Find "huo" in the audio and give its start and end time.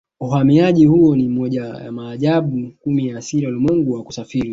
0.85-1.15